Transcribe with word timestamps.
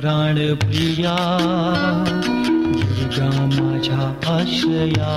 प्राणप्रिया 0.00 1.16
दुर्गा 2.72 3.30
माझ्या 3.44 4.32
आश्रया 4.34 5.14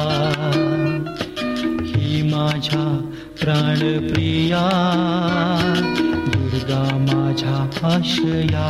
ही 1.82 2.22
माझ्या 2.22 3.10
प्राणप्रिया 3.42 4.64
दुर्गा 6.36 6.82
माझ्या 6.94 7.88
आश्रया. 7.88 8.68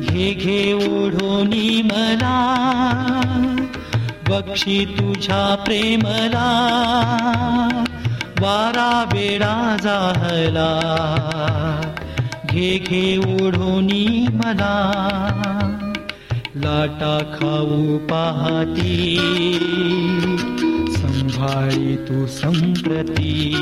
घे 0.00 0.32
घे 0.34 0.72
ओढोनी 0.72 1.82
मला 1.82 2.38
बक्षी 4.28 4.84
तुझ्या 4.84 5.54
प्रेमला 5.54 6.48
वारा 8.40 9.04
वेळा 9.12 9.76
जाहला. 9.82 10.70
घे 12.52 12.78
घे 12.78 13.16
ओढोनी 13.16 14.26
मला 14.30 14.74
लाटा 16.56 17.18
खाऊ 17.34 17.98
पाहती 17.98 19.16
संभाळी 20.90 21.96
तू 21.96 22.26
संप्रती. 22.26 23.54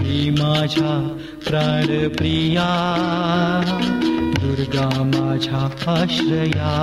ही 0.00 0.30
माझ्या 0.30 1.16
प्राणप्रिया 1.46 2.68
दुर्गा 4.40 4.88
माझ्या 5.04 5.92
आश्रया 5.92 6.74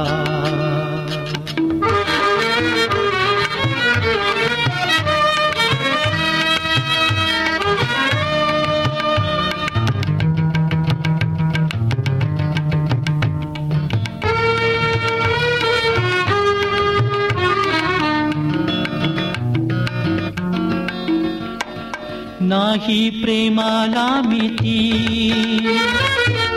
नाही 22.52 23.10
प्रेमाला 23.10 24.22
मिती 24.26 24.80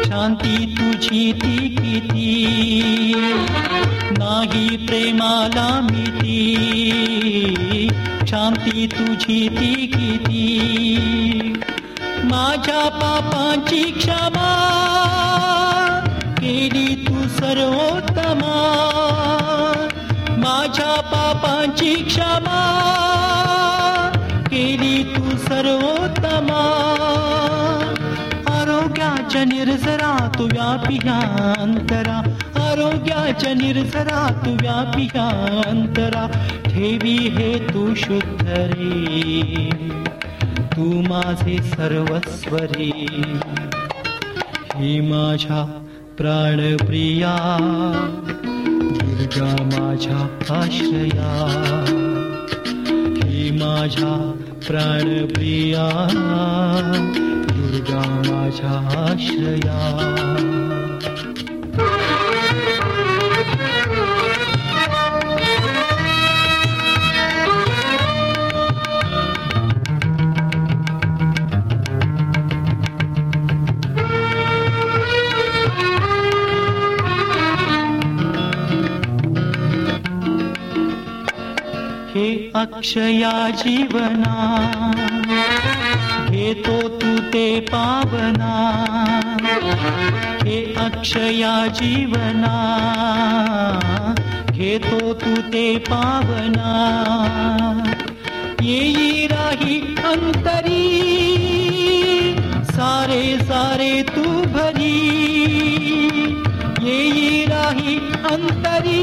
शांती 0.04 0.74
तुझी 0.78 1.32
ती 1.32 1.68
किती 1.68 3.12
नाही 4.18 4.76
प्रेमाला 4.76 5.80
मिती 5.90 7.88
शांती 8.28 8.86
तुझी 8.86 9.48
ती 9.48 9.86
किती 9.86 11.52
माझ्या 12.24 12.88
पापांची 12.88 13.82
क्षमा 13.84 14.50
केली 16.38 16.94
तू 17.08 17.28
सर्वोत्तमा। 17.28 18.56
माझ्या 20.36 21.00
पापांची 21.00 21.94
क्षमा 21.94 22.73
आरोग्याच्या 32.56 33.54
निर्जरा 33.54 34.42
तू 34.46 34.54
ठेवी 36.64 37.16
हे 37.16 37.58
तू 37.58 37.94
ही 44.76 45.00
माझ्या 45.00 45.80
प्राणप्रिया। 46.18 47.36
दुर्गा 48.78 49.78
माझ्या 49.78 50.38
आश्रया। 50.56 51.30
ही 53.24 53.50
माझ्या 53.50 54.32
प्राणप्रिया 54.66 56.08
दुर्गा 57.84 58.02
माझ्या 58.30 58.74
आश्रया 59.02 59.78
हे 82.14 82.28
अक्षया 82.54 83.32
जीवना। 83.62 85.13
घेतो 86.44 86.88
तू 86.88 87.10
ते 87.32 87.44
पावना, 87.60 88.54
हे 90.44 90.56
अक्षया 90.78 91.52
जीवना 91.66 92.56
घेतो 94.50 95.12
तू 95.12 95.32
ते 95.52 95.64
पावना. 95.78 96.74
येई 98.62 99.26
राही 99.26 99.80
अंतरी, 100.04 100.84
सारे 102.72 103.22
सारे 103.42 103.92
तू 104.02 104.28
भरी. 104.52 105.00
येई 106.82 107.44
राही 107.46 107.96
अंतरी, 108.32 109.02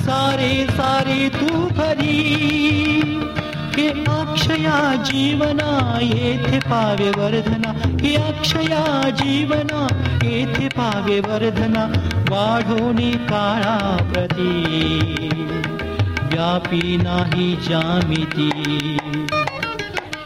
सारे 0.00 0.52
सारे 0.70 1.28
तू 1.28 1.56
भरी. 1.78 3.19
अक्षया 3.88 5.02
जीवना 5.06 5.98
येथे 6.02 6.58
पावे 6.58 7.08
वर्धना 7.08 7.72
हे 8.00 8.14
अक्षया 8.14 9.10
जीवना 9.10 9.86
वर्धना 11.28 11.84
वाढोनी 12.30 13.10
काळा 13.10 13.96
प्रती 14.12 14.48
व्यापी 16.22 16.96
नाही 16.96 17.56
जामिती. 17.56 18.50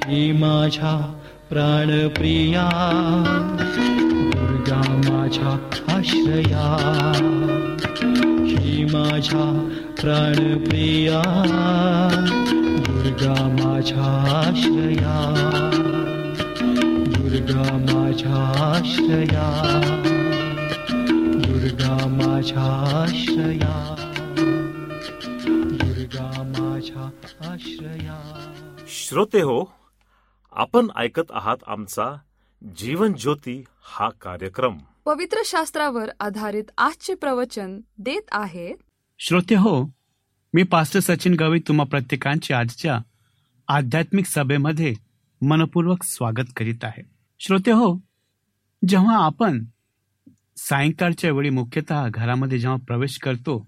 हे 0.06 0.32
माझ्या 0.32 1.14
प्राणप्रिया 1.50 2.68
दुर्गा 4.34 4.82
माझ्या 4.88 5.58
आश्रया 5.98 6.66
आई 8.64 8.84
माझ्या 8.84 9.44
प्राणप्रिया 10.00 11.22
दुर्गा 12.86 13.34
माझ्या 13.48 14.04
आश्रया 14.38 15.16
दुर्गा 17.06 17.76
माझ्या 17.76 18.36
आश्रया 18.64 19.48
दुर्गा 21.36 22.06
माझ्या 22.06 22.64
आश्रया 23.02 23.74
दुर्गा 25.72 26.30
माझ्या 26.58 27.10
आश्रया 27.52 28.18
श्रोते 28.88 29.40
हो 29.40 29.64
आपण 30.52 30.86
ऐकत 30.96 31.32
आहात 31.32 31.56
आमचा 31.66 32.14
जीवन 32.78 33.12
ज्योती 33.12 33.64
हा 33.82 34.08
कार्यक्रम. 34.08 34.78
पवित्र 35.04 35.38
शास्त्रावर 35.44 36.10
आधारित 36.20 36.64
आजचे 36.78 37.14
प्रवचन 37.14 37.80
देत 37.98 38.28
आहेत 38.32 38.74
श्रोते 39.18 39.54
हो 39.54 39.84
मी 40.54 40.62
पास्टर 40.62 41.00
सचिन 41.00 41.34
गवई 41.34 41.58
तुम्हा 41.58 41.84
प्रत्येकांचे 41.84 42.54
आजच्या 42.54 42.98
आध्यात्मिक 43.68 44.26
सभेमध्ये 44.26 44.94
मनपूर्वक 45.42 46.02
स्वागत 46.02 46.48
करीत 46.56 46.84
आहे. 46.84 47.02
श्रोते 47.40 47.70
हो 47.70 48.00
जेव्हा 48.88 49.24
आपण 49.24 49.64
सायंकाळच्या 50.56 51.32
वेळी 51.32 51.50
मुख्यतः 51.50 52.08
घरामध्ये 52.08 52.58
जेव्हा 52.58 52.78
प्रवेश 52.86 53.18
करतो 53.18 53.66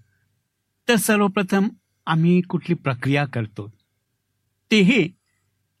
तर 0.87 0.95
सर्वप्रथम 0.95 1.67
आम्ही 2.07 2.41
कुठली 2.41 2.75
प्रक्रिया 2.75 3.25
करतो? 3.25 3.69
तेही 4.71 5.07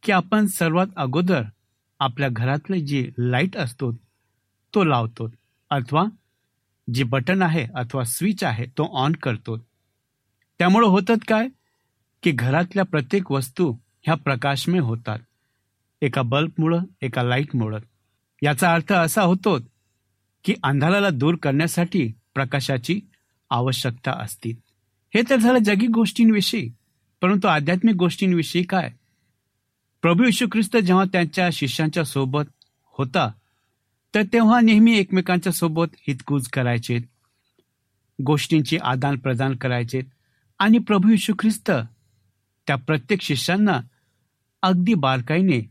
की 0.03 0.11
आपण 0.11 0.45
सर्वात 0.45 0.87
अगोदर 0.97 1.41
आपल्या 1.99 2.29
घरातले 2.31 2.79
जी 2.79 3.09
लाइट 3.17 3.57
असतो 3.57 3.91
तो 4.75 4.83
लावतो. 4.83 5.29
अथवा 5.69 6.05
जे 6.93 7.03
बटन 7.03 7.41
आहे 7.41 7.67
अथवा 7.75 8.03
स्विच 8.03 8.43
आहे 8.43 8.65
तो 8.65 8.83
ऑन 8.83 9.11
करतो. 9.11 9.57
त्यामुळं 10.59 10.87
होतात 10.87 11.17
काय? 11.27 11.47
की 12.23 12.31
घरातल्या 12.31 12.85
प्रत्येक 12.85 13.31
वस्तू 13.31 13.75
ह्या 14.03 14.15
प्रकाशमय 14.15 14.79
होतात. 14.79 15.19
एका 16.01 16.21
बल्बमुळं 16.21 16.83
एका 17.01 17.23
लाईटमुळं. 17.23 17.79
याचा 18.41 18.73
अर्थ 18.73 18.93
असा 18.93 19.21
होतो 19.21 19.59
की 20.43 20.53
अंधाराला 20.63 21.09
दूर 21.09 21.35
करण्यासाठी 21.35 22.11
प्रकाशाची 22.33 22.99
आवश्यकता 23.49 24.11
असते. 24.11 24.49
हे 25.15 25.21
तर 25.29 25.35
झालं 25.35 25.59
जगी 25.59 25.87
गोष्टींविषयी. 25.87 26.71
परंतु 27.21 27.47
आध्यात्मिक 27.47 27.95
गोष्टींविषयी 27.95 28.63
काय? 28.63 28.91
प्रभू 30.01 30.23
येशू 30.23 30.47
ख्रिस्त 30.51 30.77
जेव्हा 30.77 31.05
त्यांच्या 31.05 31.49
शिष्यांच्या 31.53 32.03
सोबत 32.03 32.43
होता 32.85 33.31
तर 34.15 34.23
तेव्हा 34.33 34.61
नेहमी 34.61 34.97
एकमेकांच्या 34.97 35.51
सोबत 35.53 35.87
हितकूज 36.07 36.47
करायचे 36.47 36.99
गोष्टींची 38.25 38.77
आदान 38.77 39.17
प्रदान 39.17 39.55
करायचे 39.55 40.01
आणि 40.59 40.77
प्रभू 40.77 41.09
यशू 41.09 41.33
ख्रिस्त 41.39 41.71
त्या 42.67 42.75
प्रत्येक 42.75 43.21
शिष्यांना 43.21 43.79
अगदी 44.61 44.93
बारकाईने 44.93 45.61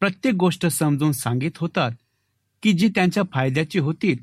प्रत्येक 0.00 0.34
गोष्ट 0.34 0.66
समजून 0.66 1.12
सांगित 1.12 1.50
होतात 1.56 1.92
की 2.62 2.72
जी 2.72 2.88
त्यांच्या 2.88 3.22
फायद्याची 3.32 3.78
होती 3.78 4.14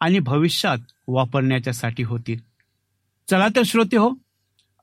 आणि 0.00 0.18
भविष्यात 0.18 0.78
वापरण्याच्यासाठी 1.08 2.02
होती 2.02 2.36
चला 3.30 3.48
तर 3.56 3.62
श्रोते 3.64 3.96
हो 3.96 4.10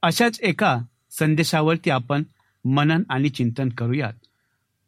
अशाच 0.02 0.40
एका 0.40 0.78
संदेशावरती 1.12 1.90
आपण 1.90 2.24
मनन 2.66 3.04
आणि 3.10 3.30
चिंतन 3.30 3.70
करूयात. 3.70 4.14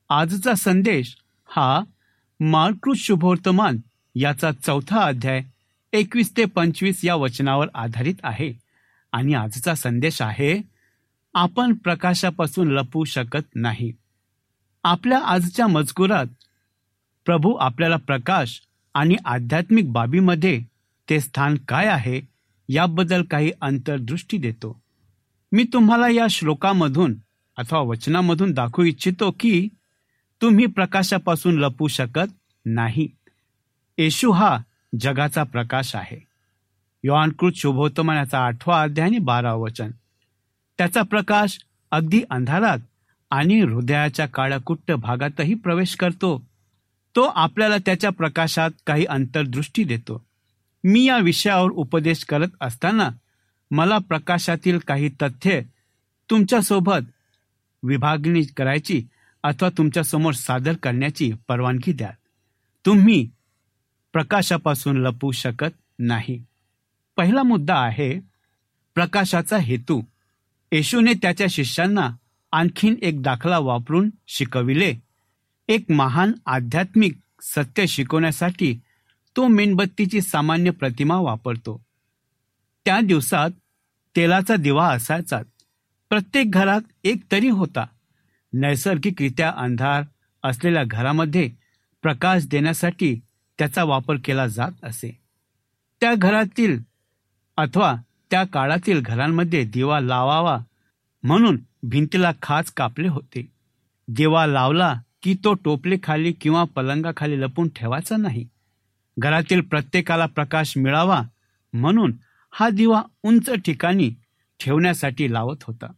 आजचा 0.10 0.56
संदेश 0.56 1.18
हा 1.50 1.82
माळकृत 2.42 2.96
शुभवर्तमान 2.98 3.78
याचा 4.16 4.52
चौथा 4.52 5.00
अध्याय 5.00 5.42
एकवीस 5.94 6.38
ते 6.38 6.46
पंचवीस 6.46 7.06
या 7.06 7.16
वचनावर 7.16 7.68
आधारित 7.76 8.16
आहे. 8.24 8.54
आणि 9.12 9.34
आजचा 9.34 9.76
संदेश 9.76 10.22
आहे 10.22 10.62
आपण 11.34 11.74
प्रकाशापासून 11.74 12.72
लपू 12.72 13.04
शकत 13.04 13.56
नाही. 13.56 13.92
आपल्या 14.84 15.20
आजच्या 15.20 15.68
मजकुरात 15.68 16.26
प्रभू 17.26 17.54
आपल्याला 17.54 17.96
प्रकाश 17.96 18.62
आणि 18.94 19.16
आध्यात्मिक 19.26 19.92
बाबीमध्ये 19.92 20.62
ते 21.10 21.20
स्थान 21.20 21.56
काय 21.68 21.88
आहे 21.88 22.22
याबद्दल 22.70 23.24
काही 23.24 23.52
अंतर्दृष्टी 23.62 24.38
देतो. 24.38 24.80
मी 25.52 25.64
तुम्हाला 25.64 26.10
या 26.10 26.28
श्लोकामधून 26.30 27.16
अथवा 27.58 27.80
वचनामधून 27.80 28.52
दाखवू 28.52 28.86
इच्छितो 28.86 29.32
की 29.40 29.68
तुम्ही 30.42 30.66
प्रकाशापासून 30.66 31.60
लपू 31.60 31.88
शकत 31.88 32.32
नाही. 32.66 33.08
येशू 33.98 34.32
हा 34.32 34.58
जगाचा 35.00 35.44
प्रकाश 35.44 35.96
आहे. 35.96 36.28
योहानकृत 37.04 37.52
शुभोत्तमान 37.56 38.18
याचा 38.18 38.40
आठवा 38.40 38.82
अध्याय 38.82 39.08
आणि 39.08 39.18
बारा 39.18 39.54
वचन. 39.54 39.92
त्याचा 40.78 41.02
प्रकाश 41.02 41.60
अगदी 41.92 42.22
अंधारात 42.30 42.78
आणि 43.30 43.60
हृदयाच्या 43.60 44.26
काळाकुट्ट 44.26 44.92
भागातही 44.92 45.54
प्रवेश 45.54 45.96
करतो. 45.96 46.44
तो 47.16 47.22
आपल्याला 47.22 47.78
त्याच्या 47.78 48.10
प्रकाशात 48.10 48.70
काही 48.88 49.06
अंतर्दृष्टी 49.06 49.84
देतो. 49.84 50.26
मी 50.84 51.04
या 51.04 51.18
विषयावर 51.18 51.70
उपदेश 51.70 52.24
करत 52.24 52.48
असताना 52.62 53.10
मला 53.72 53.98
प्रकाशातील 53.98 54.78
काही 54.78 55.10
तथ्ये 55.22 55.64
तुमच्यासोबत 56.30 57.00
विभागणी 57.84 58.42
करायची 58.44 59.08
अथवा 59.44 59.70
तुमच्यासमोर 59.70 60.34
सादर 60.34 60.74
करण्याची 60.74 61.34
परवानगी 61.48 61.94
द्या. 61.94 62.10
तुम्ही 62.86 63.30
प्रकाशापासून 64.14 64.98
लपू 64.98 65.32
शकत 65.32 66.00
नाही. 66.00 66.44
पहिला 67.18 67.44
मुद्दा 67.44 67.76
आहे 67.76 68.20
प्रकाशाचा 68.96 69.58
हेतू. 69.58 70.02
येशूने 70.72 71.14
त्याच्या 71.14 71.48
शिष्यांना 71.50 72.10
आणखीन 72.52 72.96
एक 73.02 73.22
दाखला 73.22 73.60
वापरून 73.60 74.10
शिकविले. 74.28 74.96
एक 75.68 75.92
महान 75.92 76.32
आध्यात्मिक 76.46 77.18
सत्य 77.42 77.88
शिकवण्यासाठी 77.88 78.80
तो 79.36 79.48
मेणबत्तीची 79.48 80.22
सामान्य 80.22 80.72
प्रतिमा 80.72 81.16
वापरतो. 81.16 81.82
त्या 82.86 83.00
दिवसात 83.00 83.50
तेलाचा 84.16 84.56
दिवा 84.56 84.94
असायचा. 84.94 85.42
प्रत्येक 86.10 86.52
घरात 86.52 86.82
एक 87.04 87.18
तरी 87.32 87.50
होता. 87.50 87.86
नैसर्गिकरित्या 88.54 89.54
अंधार 89.58 90.04
असलेल्या 90.44 90.84
घरामध्ये 90.84 91.52
प्रकाश 92.02 92.48
देण्यासाठी 92.48 93.20
त्याचा 93.60 93.84
वापर 93.84 94.16
केला 94.26 94.48
जात 94.48 94.72
असे. 94.84 95.20
त्या 96.02 96.14
घरातील 96.16 96.80
अथवा 97.58 97.96
त्या 98.32 98.44
काळातील 98.44 99.02
घरांमध्ये 99.02 99.64
दिवा 99.64 100.00
लावावा 100.00 100.60
म्हणून 101.24 101.60
भिंतीला 101.84 102.32
खाच 102.42 102.72
कापले 102.72 103.08
होते. 103.08 103.52
दिवा 104.08 104.48
लावला 104.48 105.02
की 105.24 105.36
तो 105.44 105.54
टोपले 105.54 105.98
खाली 106.04 106.32
किंवा 106.32 106.64
पलंगाखाली 106.64 107.42
लपून 107.42 107.70
ठेवायचा 107.70 108.18
नाही. 108.18 108.48
घरातील 109.18 109.62
प्रत्येकाला 109.62 110.26
प्रकाश 110.26 110.78
मिळावा 110.78 111.22
म्हणून 111.74 112.14
हा 112.52 112.70
दिवा 112.70 113.02
उंच 113.24 113.50
ठिकाणी 113.50 114.12
ठेवण्यासाठी 114.60 115.34
लावत 115.34 115.64
होता. 115.64 115.92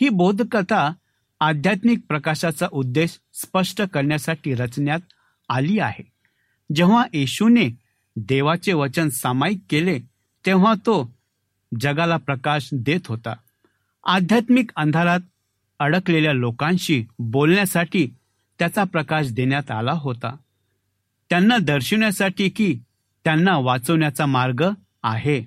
ही 0.00 0.08
बोधकथा 0.08 0.92
आध्यात्मिक 1.40 1.98
प्रकाशाचा 2.08 2.66
उद्देश 2.72 3.18
स्पष्ट 3.32 3.82
करण्यासाठी 3.82 4.54
रचण्यात 4.54 4.98
आली 5.48 5.78
आहे. 5.78 6.12
जेव्हा 6.74 7.04
येशूने 7.12 7.68
देवाचे 8.16 8.72
वचन 8.72 9.08
सामायिक 9.08 9.58
केले 9.70 9.98
तेव्हा 10.46 10.74
तो 10.74 11.14
जगाला 11.80 12.16
प्रकाश 12.16 12.68
देत 12.72 13.00
होता. 13.06 13.34
आध्यात्मिक 14.06 14.70
अंधारात 14.76 15.20
अडकलेल्या 15.78 16.32
लोकांशी 16.32 17.04
बोलण्यासाठी 17.18 18.08
त्याचा 18.58 18.84
प्रकाश 18.84 19.26
देण्यात 19.32 19.70
आला 19.70 19.92
होता. 19.92 20.36
त्यांना 21.30 21.58
दर्शवण्यासाठी 21.58 22.48
की 22.48 22.78
त्यांना 23.24 23.58
वाचवण्याचा 23.58 24.26
मार्ग 24.26 24.70
आहे. 25.02 25.44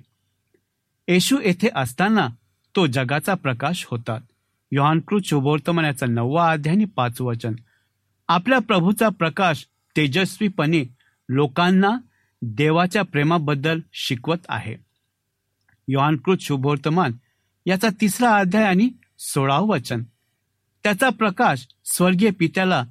येशू 1.08 1.40
येथे 1.40 1.68
असताना 1.74 2.28
तो 2.76 2.86
जगाचा 2.86 3.34
प्रकाश 3.34 3.86
होता. 3.90 4.18
योहानकृत 4.72 5.20
शुभवर्तमानाचा 5.24 6.06
नववा 6.06 6.50
अध्याय 6.50 6.76
आणि 6.76 6.84
पाच 6.84 7.20
वचन. 7.20 7.54
आपल्या 8.28 8.58
प्रभूचा 8.58 9.08
प्रकाश 9.08 9.66
तेजस्वीपणे 9.96 10.84
लोकांना 11.28 11.90
देवाच्या 12.42 13.02
प्रेमाबद्दल 13.02 13.80
शिकवत 13.92 14.36
आहे. 14.48 14.76
योहानकृत 15.88 16.36
शुभवर्तमान 16.40 17.12
याचा 17.66 17.88
तिसरा 18.00 18.36
अध्याय 18.36 18.64
आणि 18.64 18.90
सोळावं 19.18 19.68
वचन. 19.68 20.02
त्याचा 20.82 21.08
प्रकाश 21.08 21.66
स्वर्गीय 21.84 22.30
पित्याला 22.38 22.84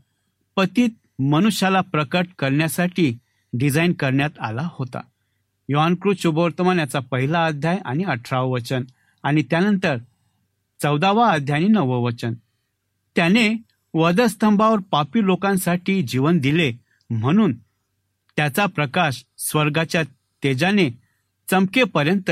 पतित 0.55 1.21
मनुष्याला 1.21 1.81
प्रकट 1.81 2.25
करण्यासाठी 2.39 3.17
डिझाईन 3.53 3.93
करण्यात 3.93 4.39
आला 4.39 4.69
होता. 4.71 4.99
योहानकृत 5.69 6.15
शुभवर्तमान 6.19 6.79
याचा 6.79 6.99
पहिला 6.99 7.45
अध्याय 7.45 7.77
आणि 7.85 8.03
अठरावं 8.03 8.51
वचन 8.51 8.83
आणि 9.23 9.43
त्यानंतर 9.43 9.97
चौदावा 10.83 11.29
अध्याय 11.29 11.59
नवं 11.59 12.03
वचन. 12.03 12.33
त्याने 13.15 13.53
वधस्तंभावर 13.93 14.79
पापी 14.79 15.25
लोकांसाठी 15.25 16.01
जीवन 16.03 16.37
दिले 16.37 16.73
म्हणून 17.09 17.53
त्याचा 18.35 18.65
प्रकाश 18.65 19.25
स्वर्गाच्या 19.37 20.03
तेजाने 20.43 20.89
चमकेपर्यंत 21.51 22.31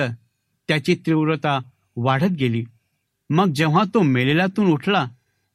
त्याची 0.68 0.96
तीव्रता 0.96 1.60
वाढत 1.96 2.32
गेली. 2.32 2.63
मग 3.29 3.51
जेव्हा 3.53 3.84
तो 3.94 4.01
मेलेल्यातून 4.01 4.68
उठला 4.68 5.06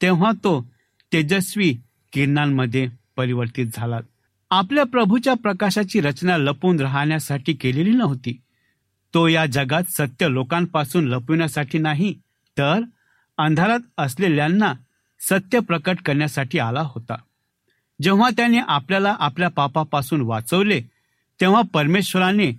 तेव्हा 0.02 0.30
तो 0.30 0.66
तेजस्वी 1.12 1.76
किरणांमध्ये 2.12 2.88
परिवर्तित 3.16 3.66
झाला. 3.72 3.98
आपल्या 4.50 4.84
प्रभूच्या 4.84 5.34
प्रकाशाची 5.34 6.00
रचना 6.00 6.36
लपून 6.36 6.80
राहण्यासाठी 6.80 7.52
केलेली 7.52 7.90
नव्हती. 7.90 8.40
तो 9.14 9.28
या 9.28 9.46
जगात 9.46 9.82
सत्य 9.88 10.28
लोकांपासून 10.28 11.04
लपविण्यासाठी 11.04 11.78
नाही 11.78 12.14
तर 12.58 12.80
अंधारात 13.38 13.80
असलेल्यांना 13.98 14.72
सत्य 15.20 15.60
प्रकट 15.60 15.98
करण्यासाठी 16.06 16.58
आला 16.58 16.80
होता. 16.80 17.14
जेव्हा 18.02 18.30
त्याने 18.30 18.58
आपल्याला 18.58 19.16
आपल्या 19.18 19.48
पापापासून 19.48 20.20
वाचवले 20.20 20.80
तेव्हा 21.40 21.62
परमेश्वराने 21.72 22.52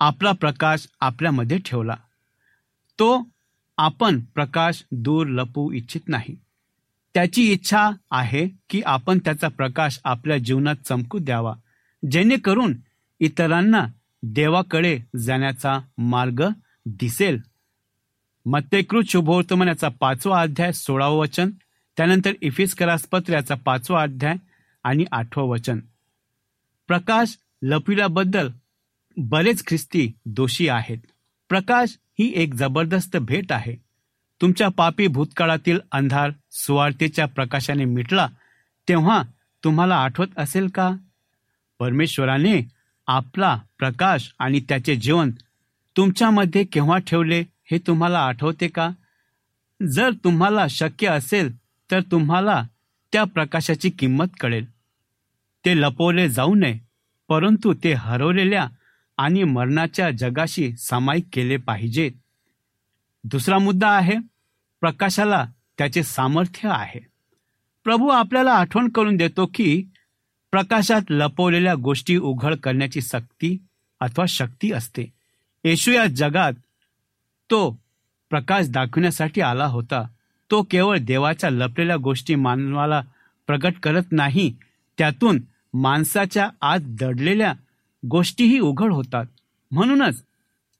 आपला 0.00 0.32
प्रकाश 0.32 0.86
आपल्यामध्ये 1.00 1.58
ठेवला. 1.58 1.96
तो 2.98 3.28
आपण 3.78 4.20
प्रकाश 4.20 4.84
दूर 4.92 5.26
लपवू 5.26 5.72
इच्छित 5.72 6.08
नाही. 6.08 6.36
त्याची 7.14 7.52
इच्छा 7.52 7.90
आहे 8.10 8.48
की 8.70 8.82
आपण 8.86 9.18
त्याचा 9.18 9.48
प्रकाश 9.48 9.98
आपल्या 10.04 10.38
जीवनात 10.38 10.76
चमकू 10.84 11.18
द्यावा 11.18 11.54
जेणेकरून 12.10 12.74
इतरांना 13.20 13.86
देवाकडे 14.22 14.98
जाण्याचा 15.18 15.78
मार्ग 15.98 16.48
दिसेल 16.86 17.40
मत्तेकृत 18.46 19.02
शुभवर्तमान 19.08 19.68
याचा 19.68 19.88
पाचवा 19.88 20.40
अध्याय 20.40 20.72
सोळावं 20.72 21.18
वचन 21.18 21.50
त्यानंतर 21.96 22.32
इफिस 22.40 22.74
करासपत्र 22.74 23.32
याचा 23.32 23.54
पाचवा 23.54 24.02
अध्याय 24.02 24.34
आणि 24.84 25.04
आठवं 25.12 25.44
वचन. 25.44 25.80
प्रकाश 26.86 27.36
लपिलाबद्दल 27.62 28.48
बरेच 29.16 29.66
ख्रिस्ती 29.66 30.12
दोषी 30.26 30.68
आहेत. 30.68 30.98
प्रकाश 31.48 31.98
ही 32.18 32.32
एक 32.36 32.54
जबरदस्त 32.54 33.16
भेट 33.16 33.52
आहे. 33.52 33.76
तुमच्या 34.40 34.68
पापी 34.68 35.06
भूतकाळातील 35.06 35.78
अंधार 35.92 36.30
सुवार्थेच्या 36.50 37.26
प्रकाशाने 37.26 37.84
मिटला 37.84 38.28
तेव्हा 38.88 39.22
तुम्हाला 39.64 39.96
आठवत 39.96 40.26
असेल 40.36 40.66
का? 40.66 40.90
परमेश्वराने 41.78 42.68
आपला 43.06 43.58
प्रकाश 43.78 44.34
आणि 44.38 44.60
त्याचे 44.60 44.96
जीवन 44.96 45.30
तुमच्यामध्ये 45.96 46.64
केव्हा 46.64 46.98
ठेवले? 46.98 47.44
हे 47.70 47.78
तुम्हाला 47.78 48.18
आठवते 48.18 48.68
का? 48.68 48.90
जर 49.92 50.10
तुम्हाला 50.24 50.68
शक्य 50.68 51.06
असेल 51.06 51.56
तर 51.90 52.00
तुम्हाला 52.00 52.62
त्या 53.12 53.24
प्रकाशाची 53.24 53.90
किंमत 53.90 54.26
कळेल. 54.40 54.66
ते 55.64 55.80
लपवले 55.80 56.28
जाऊ 56.28 56.54
नये 56.54 56.78
परंतु 57.28 57.74
ते 57.84 57.92
हरवलेल्या 57.92 58.66
आणि 59.18 59.44
मरणाच्या 59.44 60.10
जगाशी 60.10 60.76
सामायिक 60.76 61.24
केले 61.32 61.56
पाहिजेत 61.56 62.12
दुसरा 63.24 63.58
मुद्दा 63.58 63.88
आहे 63.88 64.18
प्रकाशाला 64.80 65.46
त्याचे 65.78 66.02
सामर्थ्य 66.02 66.68
आहे. 66.68 67.00
प्रभू 67.84 68.08
आपल्याला 68.08 68.52
आठवण 68.52 68.88
करून 68.88 69.16
देतो 69.16 69.50
की 69.54 69.84
प्रकाशात 70.50 71.02
लपवलेल्या 71.10 71.74
गोष्टी 71.74 72.16
उघड 72.16 72.54
करण्याची 72.54 73.00
सक्ती 73.00 73.66
अथवा 74.00 74.24
शक्ती 74.28 74.72
असते. 74.72 75.12
येशू 75.64 75.90
या 75.90 76.06
जगात 76.06 76.52
तो 77.50 77.70
प्रकाश 78.30 78.68
दाखवण्यासाठी 78.68 79.40
आला 79.40 79.66
होता. 79.66 80.02
तो 80.50 80.62
केवळ 80.62 80.98
देवाच्या 80.98 81.50
लपलेल्या 81.50 81.96
गोष्टी 81.96 82.34
मानवाला 82.34 83.02
प्रगट 83.46 83.74
करत 83.82 84.12
नाही 84.12 84.52
त्यातून 84.98 85.40
माणसाच्या 85.74 86.48
आत 86.62 86.78
दडलेल्या 87.00 87.52
गोष्टीही 88.02 88.58
उघड 88.58 88.92
होतात. 88.92 89.24
म्हणूनच 89.70 90.22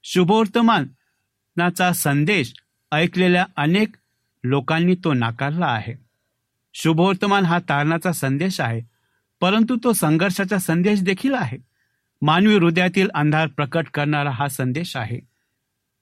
शुभवर्तमानाचा 0.03 1.91
संदेश 1.93 2.53
ऐकलेल्या 2.91 3.45
अनेक 3.57 3.95
लोकांनी 4.43 4.95
तो 5.03 5.13
नाकारला 5.13 5.65
आहे. 5.65 5.93
शुभवर्तमान 6.73 7.45
हा 7.45 7.59
तारणाचा 7.59 8.11
संदेश 8.11 8.59
आहे 8.59 8.81
परंतु 9.41 9.75
तो 9.83 9.93
संघर्षाचा 9.93 10.57
संदेश 10.57 11.01
देखील 11.01 11.33
आहे. 11.33 11.57
मानवी 12.21 12.55
हृदयातील 12.55 13.09
अंधार 13.13 13.47
प्रकट 13.47 13.87
करणारा 13.93 14.31
हा 14.31 14.47
संदेश 14.47 14.95
आहे. 14.95 15.30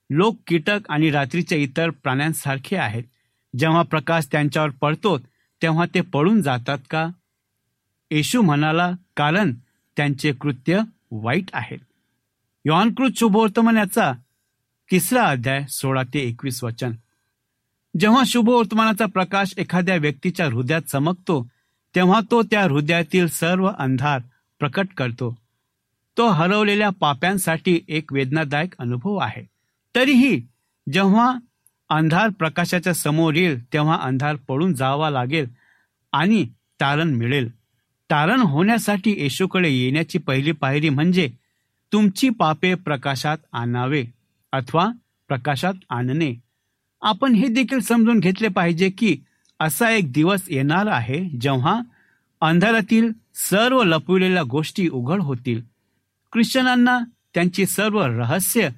लोक 0.09 0.37
कीटक 0.47 0.79
आणि 0.89 1.09
रात्रीच्या 1.11 1.57
इतर 1.57 1.89
प्राण्यांसारखे 1.89 2.75
आहेत. 2.75 3.03
जेव्हा 3.57 3.81
प्रकाश 3.81 4.27
त्यांच्यावर 4.31 4.69
पडतो 4.69 5.17
तेव्हा 5.61 5.85
ते 5.93 6.01
पळून 6.01 6.41
जातात 6.41 6.77
का? 6.89 7.07
येशू 8.11 8.41
म्हणाला 8.41 8.91
कारण 9.17 9.53
त्यांचे 9.97 10.31
कृत्य 10.31 10.79
वाईट 11.11 11.49
आहेत 11.53 11.79
योहानकृत 12.65 13.11
शुभवर्तमान 13.15 13.77
याचा 13.77 14.11
तिसरा 14.91 15.23
अध्याय 15.23 15.65
सोळा 15.69 16.03
ते 16.13 16.19
एकवीस 16.19 16.63
वचन. 16.63 16.91
जेव्हा 17.99 18.23
शुभवर्तमानाचा 18.25 19.05
प्रकाश 19.05 19.53
एखाद्या 19.57 19.95
व्यक्तीच्या 19.95 20.45
हृदयात 20.45 20.81
चमकतो 20.81 21.47
तेव्हा 21.95 22.19
तो 22.31 22.41
त्या 22.43 22.63
हृदयातील 22.63 23.27
सर्व 23.27 23.69
अंधार 23.79 24.21
प्रकट 24.59 24.87
करतो. 24.97 25.37
तो 26.17 26.27
हरवलेल्या 26.27 26.89
पाप्यांसाठी 26.89 27.79
एक 27.87 28.13
वेदनादायक 28.13 28.73
अनुभव 28.79 29.15
आहे. 29.15 29.58
तरीही 29.95 30.41
जेव्हा 30.93 31.37
अंधार 31.89 32.29
प्रकाशाच्या 32.29 32.93
समोर 32.93 33.33
येईल 33.33 33.73
तेव्हा 33.73 33.97
अंधार 34.01 34.35
पळून 34.35 34.73
जावा 34.73 35.09
लागेल 35.09 35.45
आणि 36.11 36.45
तारण 36.81 37.13
मिळेल. 37.13 37.51
तारण 38.09 38.39
होण्यासाठी 38.39 39.11
येशूकडे 39.11 39.69
येण्याची 39.69 40.17
पहिली 40.17 40.51
पायरी 40.51 40.89
म्हणजे 40.89 41.29
तुमची 41.93 42.29
पापे 42.29 42.73
प्रकाशात 42.73 43.37
आणावे 43.53 44.05
अथवा 44.51 44.89
प्रकाशात 45.27 45.73
आणणे. 45.89 46.33
आपण 47.01 47.35
हे 47.35 47.47
देखील 47.47 47.79
समजून 47.79 48.19
घेतले 48.19 48.47
पाहिजे 48.47 48.89
की 48.89 49.17
असा 49.59 49.91
एक 49.91 50.11
दिवस 50.11 50.41
येणार 50.47 50.87
आहे 50.87 51.29
जेव्हा 51.41 51.81
अंधारातील 52.41 53.11
सर्व 53.35 53.83
लपविलेल्या 53.83 54.43
गोष्टी 54.43 54.87
उघड 54.87 55.21
होतील. 55.21 55.61
ख्रिश्चनांना 56.33 56.99
त्यांची 57.33 57.65
सर्व 57.65 58.03
रहस्य 58.03 58.69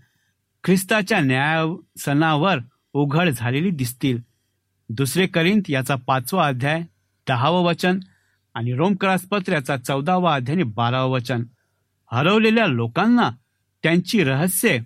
ख्रिस्ताच्या 0.63 1.19
न्यायासनावर 1.19 2.57
उघड 2.93 3.29
झालेली 3.29 3.69
दिसतील. 3.69 4.17
दुसरे 4.89 5.27
करिंत 5.27 5.61
याचा 5.69 5.95
पाचवा 5.95 6.47
अध्याय 6.47 6.81
दहावं 7.27 7.63
वचन 7.63 7.99
आणि 8.53 8.73
रोमकरासपत्र 8.73 9.53
याचा 9.53 9.77
चौदावा 9.77 10.35
अध्याय 10.35 10.55
आणि 10.55 10.63
बारावं 10.63 11.11
वचन. 11.11 11.43
हरवलेल्या 12.11 12.67
लोकांना 12.67 13.29
त्यांची 13.83 14.23
रहस्य 14.23 14.79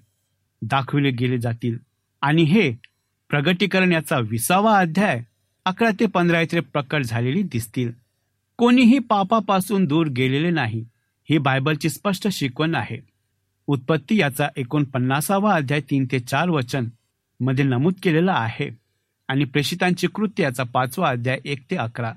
दाखविले 0.62 1.12
गेले 1.12 1.38
जातील. 1.38 1.78
आणि 2.22 2.44
हे 2.44 2.72
प्रगटीकरण 3.30 3.92
याचा 3.92 4.18
विसावा 4.20 4.80
अध्याय 4.80 5.24
अकरा 5.66 5.90
ते 6.00 6.06
पंधरा 6.06 6.42
इथे 6.42 6.60
प्रकट 6.60 7.02
झालेली 7.02 7.44
दिसतील. 7.44 7.92
कोणीही 8.58 9.00
पापापासून 9.00 9.86
दूर 9.86 10.08
गेलेले 10.08 10.50
नाही. 10.50 10.86
ही 11.30 11.38
बायबलची 11.38 11.90
स्पष्ट 11.90 12.28
शिकवण 12.28 12.76
आहे. 12.76 13.15
उत्पत्ती 13.68 14.20
याचा 14.20 14.48
एकोणपन्नासावा 14.56 15.56
अध्याय 15.56 15.82
तीन 15.82 16.06
ते 16.12 16.20
चार 16.20 16.50
वचनमध्ये 16.50 17.66
नमूद 17.66 17.94
केलेला 18.04 18.34
आहे. 18.34 18.70
आणि 19.28 19.44
प्रेषितांची 19.44 20.08
कृत्य 20.08 20.44
याचा 20.44 20.64
पाचवा 20.64 21.10
अध्याय 21.10 21.40
एक 21.46 21.60
ते 21.72 21.76
अकरा. 21.76 22.14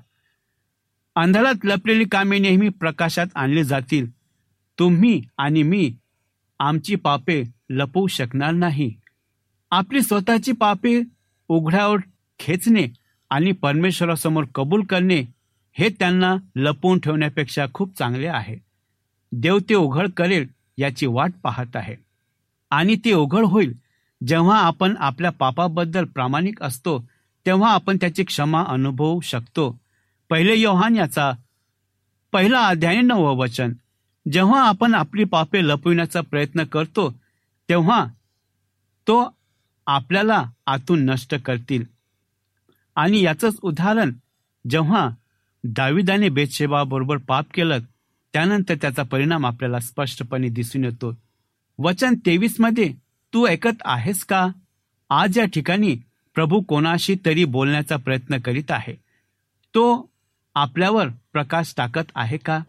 अंधारात 1.15 1.55
लपलेली 1.63 2.05
कामे 2.05 2.39
नेहमी 2.39 2.69
प्रकाशात 2.69 3.27
आणली 3.35 3.63
जातील. 3.63 4.07
तुम्ही 4.79 5.21
आणि 5.37 5.63
मी 5.63 5.95
आमची 6.59 6.95
पापे 6.95 7.43
लपवू 7.69 8.07
शकणार 8.07 8.51
नाही. 8.51 8.93
आपली 9.71 10.01
स्वतःची 10.01 10.51
पापे 10.51 11.01
उघड्यावर 11.47 11.97
खेचणे 12.39 12.87
आणि 13.29 13.51
परमेश्वरासमोर 13.51 14.43
कबूल 14.55 14.83
करणे 14.83 15.23
हे 15.73 15.89
त्यांना 15.89 16.35
लपवून 16.55 16.99
ठेवण्यापेक्षा 16.99 17.65
खूप 17.73 17.97
चांगले 17.97 18.27
आहे. 18.27 18.57
देव 19.31 19.59
ते 19.69 19.75
उघड 19.75 20.09
करेल 20.17 20.47
याची 20.79 21.05
वाट 21.05 21.31
पाहत 21.43 21.75
आहे. 21.75 21.95
आणि 22.69 22.95
ते 22.95 23.13
उघड 23.13 23.45
होईल 23.45 23.73
जेव्हा 24.27 24.59
आपण 24.59 24.95
आपल्या 24.99 25.31
पापाबद्दल 25.31 26.05
प्रामाणिक 26.05 26.63
असतो 26.63 26.99
तेव्हा 27.45 27.73
आपण 27.73 27.97
त्याची 28.01 28.23
क्षमा 28.23 28.63
अनुभवू 28.63 29.19
शकतो. 29.19 29.79
पहिले 30.29 30.55
योहान 30.55 30.95
याचा 30.95 31.31
पहिला 32.31 32.67
अध्याय 32.67 33.01
नवं 33.01 33.37
वचन. 33.37 33.73
जेव्हा 34.31 34.67
आपण 34.67 34.93
आपली 34.95 35.23
पापे 35.23 35.63
लपविण्याचा 35.63 36.21
प्रयत्न 36.21 36.63
करतो 36.63 37.15
तेव्हा 37.69 38.05
तो 39.07 39.35
आपल्याला 39.87 40.43
आतून 40.65 41.05
नष्ट 41.05 41.35
करतील. 41.35 41.83
आणि 42.95 43.21
याचंच 43.21 43.57
उदाहरण 43.61 44.13
जेव्हा 44.69 45.09
दाविदाने 45.63 46.29
बेतशेबाबरोबर 46.29 47.17
पाप 47.17 47.45
केलं 47.53 47.79
त्यानंतर 48.33 48.75
त्याचा 48.75 49.03
परिणाम 49.03 49.45
आपल्याला 49.45 49.79
स्पष्टपणे 49.79 50.49
दिसून 50.49 50.83
येतो. 50.83 51.17
वचन 51.79 52.13
तेवीसमध्ये 52.25 52.93
तू 53.33 53.47
ऐकत 53.47 53.81
आहेस 53.85 54.25
का? 54.25 54.47
आज 55.09 55.39
या 55.39 55.45
ठिकाणी 55.45 55.97
प्रभू 56.35 56.61
कोणाशी 56.61 57.15
तरी 57.25 57.45
बोलण्याचा 57.45 57.95
प्रयत्न 57.95 58.37
करीत 58.37 58.71
आहे. 58.71 58.93
तो 59.75 60.09
आपल्यावर 60.55 61.07
प्रकाश 61.07 61.73
टाकत 61.77 62.11
आहे 62.15 62.37
का? 62.37 62.59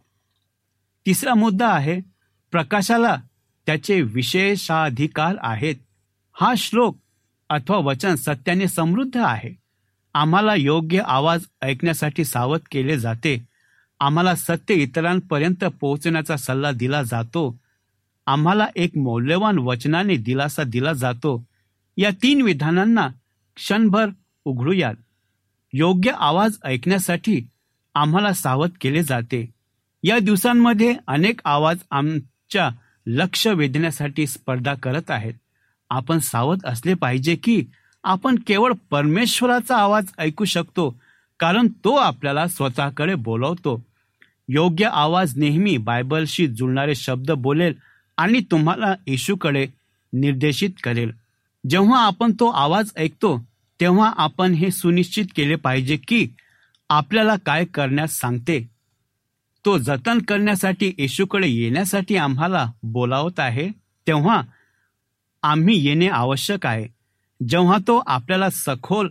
तिसरा 1.06 1.34
मुद्दा 1.34 1.68
आहे 1.68 2.00
प्रकाशाला 2.50 3.16
त्याचे 3.66 4.02
विशेषाधिकार 4.02 5.36
आहेत. 5.40 5.74
हा 6.32 6.54
श्लोक 6.56 6.96
अथवा 7.50 7.76
वचन 7.76 8.14
सत्याने 8.14 8.68
समृद्ध 8.68 9.16
आहे. 9.16 9.54
आम्हाला 10.14 10.54
योग्य 10.54 11.02
आवाज 11.06 11.44
ऐकण्यासाठी 11.62 12.24
सावध 12.24 12.60
केले 12.70 12.98
जाते. 12.98 13.49
आम्हाला 14.00 14.34
सत्य 14.34 14.74
इतरांपर्यंत 14.74 15.64
पोहोचण्याचा 15.64 16.36
सल्ला 16.36 16.70
दिला 16.70 17.02
जातो. 17.02 17.56
आम्हाला 18.26 18.66
एक 18.76 18.96
मौल्यवान 18.96 19.58
वचनाने 19.58 20.16
दिलासा 20.16 20.62
दिला 20.62 20.92
जातो. 20.92 21.44
या 21.96 22.10
तीन 22.22 22.42
विधानांना 22.42 23.08
क्षणभर 23.56 24.06
उघडूयात. 24.44 24.94
योग्य 25.72 26.12
आवाज 26.18 26.56
ऐकण्यासाठी 26.64 27.46
आम्हाला 27.94 28.32
सावध 28.32 28.70
केले 28.80 29.02
जाते. 29.02 29.50
या 30.02 30.18
दिवसांमध्ये 30.18 30.96
अनेक 31.06 31.40
आवाज 31.44 31.78
आमच्या 31.90 32.70
लक्ष 33.06 33.46
वेधण्यासाठी 33.46 34.26
स्पर्धा 34.26 34.74
करत 34.74 35.10
आहेत. 35.10 35.34
आपण 35.90 36.18
सावध 36.18 36.58
असले 36.64 36.94
पाहिजे 36.94 37.36
की 37.36 37.64
आपण 38.04 38.36
केवळ 38.46 38.72
परमेश्वराचा 38.90 39.76
आवाज 39.76 40.06
ऐकू 40.18 40.44
शकतो 40.44 40.96
कारण 41.38 41.68
तो 41.84 41.94
आपल्याला 41.94 42.46
स्वतःकडे 42.46 43.14
बोलवतो. 43.14 43.89
योग्य 44.52 44.88
आवाज 44.92 45.36
नेहमी 45.36 45.76
बायबलशी 45.76 46.46
जुळणारे 46.46 46.94
शब्द 46.94 47.30
बोलेल 47.30 47.74
आणि 48.16 48.40
तुम्हाला 48.50 48.94
येशूकडे 49.06 49.66
निर्देशित 50.12 50.70
करेल. 50.82 51.10
जेव्हा 51.68 52.04
आपण 52.06 52.32
तो 52.32 52.48
आवाज 52.48 52.90
ऐकतो 52.96 53.36
तेव्हा 53.80 54.12
आपण 54.16 54.54
हे 54.54 54.70
सुनिश्चित 54.70 55.26
केले 55.36 55.54
पाहिजे 55.54 55.96
की 55.96 56.26
आपल्याला 56.90 57.36
काय 57.36 57.64
करण्यास 57.64 58.18
सांगते. 58.18 58.60
तो 59.64 59.78
जतन 59.78 60.18
करण्यासाठी 60.18 60.92
येशूकडे 60.98 61.48
येण्यासाठी 61.48 62.16
आम्हाला 62.16 62.66
बोलावत 62.82 63.40
आहे 63.40 63.68
तेव्हा 64.06 64.42
आम्ही 65.42 65.76
येणे 65.86 66.08
आवश्यक 66.08 66.66
आहे. 66.66 66.86
जेव्हा 67.48 67.78
तो 67.78 68.02
आपल्याला 68.06 68.48
सखोल 68.50 69.08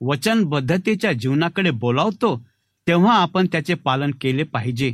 वचनबद्धतेच्या 0.00 1.12
जीवनाकडे 1.12 1.70
बोलावतो 1.70 2.40
तेव्हा 2.88 3.14
आपण 3.22 3.46
त्याचे 3.52 3.74
पालन 3.74 4.10
केले 4.20 4.42
पाहिजे. 4.42 4.92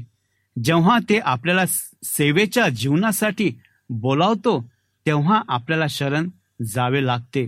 जेव्हा 0.65 0.99
ते 1.09 1.19
आपल्याला 1.19 1.65
सेवेच्या 2.05 2.69
जीवनासाठी 2.69 3.51
बोलावतो 3.91 4.61
तेव्हा 5.07 5.43
आपल्याला 5.49 5.87
शरण 5.91 6.29
जावे 6.63 7.07
लागते. 7.07 7.47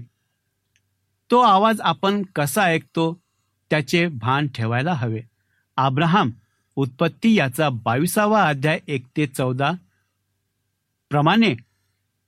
तो 1.31 1.41
आवाज 1.41 1.81
आपण 1.81 2.23
कसा 2.37 2.63
ऐकतो 2.63 3.13
त्याचे 3.71 4.07
भान 4.07 4.47
ठेवायला 4.49 4.93
हवे. 4.93 5.21
अब्राहम 5.77 6.31
उत्पत्ती 6.77 7.35
याचा 7.35 7.69
बावीसावा 7.69 8.43
अध्याय 8.43 8.81
एक 8.89 9.07
ते 9.17 9.27
चौदा 9.27 9.71
प्रमाणे 11.11 11.55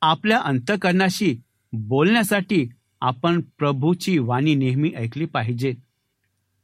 आपल्या 0.02 0.38
अंतकरणाशी 0.38 1.35
बोलण्यासाठी 1.73 2.66
आपण 3.00 3.40
प्रभूची 3.58 4.18
वाणी 4.18 4.54
नेहमी 4.54 4.92
ऐकली 4.96 5.25
पाहिजे. 5.25 5.73